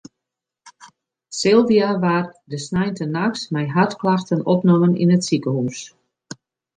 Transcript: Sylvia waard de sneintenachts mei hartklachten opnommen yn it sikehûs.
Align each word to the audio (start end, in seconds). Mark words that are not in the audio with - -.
Sylvia 1.39 1.89
waard 2.03 2.29
de 2.51 2.57
sneintenachts 2.67 3.41
mei 3.53 3.65
hartklachten 3.75 4.41
opnommen 4.53 4.99
yn 5.03 5.13
it 5.15 5.23
sikehûs. 5.27 5.77